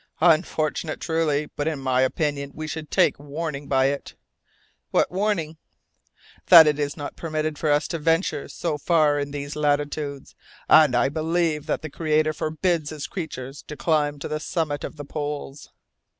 "Unfortunate, 0.21 0.99
truly, 0.99 1.51
but 1.55 1.67
in 1.67 1.77
my 1.77 2.01
opinion 2.01 2.51
we 2.55 2.65
should 2.65 2.89
take 2.89 3.19
warning 3.19 3.67
by 3.67 3.85
it." 3.85 4.15
"What 4.89 5.11
warning?" 5.11 5.57
"That 6.47 6.65
it 6.65 6.79
is 6.79 6.97
not 6.97 7.15
permitted 7.15 7.55
to 7.57 7.69
us 7.71 7.87
to 7.89 7.99
venture 7.99 8.47
so 8.47 8.79
far 8.79 9.19
in 9.19 9.29
these 9.29 9.55
latitudes, 9.55 10.33
and 10.67 10.95
I 10.95 11.09
believe 11.09 11.67
that 11.67 11.83
the 11.83 11.89
Creator 11.91 12.33
forbids 12.33 12.89
His 12.89 13.05
creatures 13.05 13.61
to 13.67 13.77
climb 13.77 14.17
to 14.17 14.27
the 14.27 14.39
summit 14.39 14.83
of 14.83 14.95
the 14.95 15.05
poles." 15.05 15.69